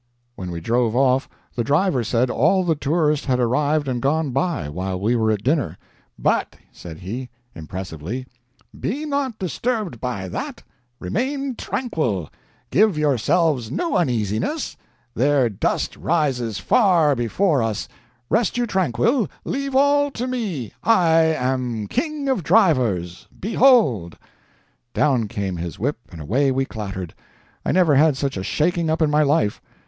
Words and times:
When 0.35 0.49
we 0.49 0.61
drove 0.61 0.95
off, 0.95 1.29
the 1.53 1.63
driver 1.63 2.03
said 2.03 2.31
all 2.31 2.63
the 2.63 2.73
tourists 2.73 3.27
had 3.27 3.39
arrived 3.39 3.87
and 3.87 4.01
gone 4.01 4.31
by 4.31 4.67
while 4.67 4.99
we 4.99 5.15
were 5.15 5.29
at 5.29 5.43
dinner; 5.43 5.77
"but," 6.17 6.55
said 6.71 6.97
he, 7.01 7.29
impressively, 7.53 8.25
"be 8.79 9.05
not 9.05 9.37
disturbed 9.37 9.99
by 10.01 10.27
that 10.29 10.63
remain 10.99 11.53
tranquil 11.53 12.31
give 12.71 12.97
yourselves 12.97 13.69
no 13.69 13.95
uneasiness 13.95 14.75
their 15.13 15.49
dust 15.49 15.95
rises 15.95 16.57
far 16.57 17.15
before 17.15 17.61
us 17.61 17.87
rest 18.27 18.57
you 18.57 18.65
tranquil, 18.65 19.29
leave 19.45 19.75
all 19.75 20.09
to 20.09 20.25
me 20.25 20.73
I 20.83 21.09
am 21.25 21.83
the 21.83 21.87
king 21.89 22.27
of 22.27 22.43
drivers. 22.43 23.27
Behold!" 23.39 24.17
Down 24.95 25.27
came 25.27 25.57
his 25.57 25.77
whip, 25.77 25.99
and 26.11 26.19
away 26.21 26.49
we 26.51 26.65
clattered. 26.65 27.13
I 27.63 27.71
never 27.71 27.93
had 27.93 28.17
such 28.17 28.35
a 28.35 28.41
shaking 28.43 28.89
up 28.89 29.03
in 29.03 29.11
my 29.11 29.21
life. 29.21 29.61